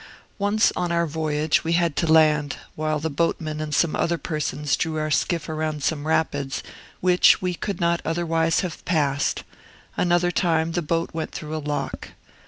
Once, 0.39 0.71
on 0.75 0.91
our 0.91 1.05
voyage, 1.05 1.63
we 1.63 1.73
had 1.73 1.95
to 1.95 2.11
land, 2.11 2.57
while 2.73 2.97
the 2.99 3.07
boatman 3.07 3.61
and 3.61 3.75
some 3.75 3.95
other 3.95 4.17
persons 4.17 4.75
drew 4.75 4.97
our 4.97 5.11
skiff 5.11 5.47
round 5.47 5.83
some 5.83 6.07
rapids, 6.07 6.63
which 7.01 7.39
we 7.39 7.53
could 7.53 7.79
not 7.79 8.01
otherwise 8.03 8.61
have 8.61 8.83
passed; 8.83 9.43
another 9.95 10.31
time, 10.31 10.71
the 10.71 10.81
boat 10.81 11.11
went 11.13 11.29
through 11.31 11.55
a 11.55 11.61
lock. 11.61 12.13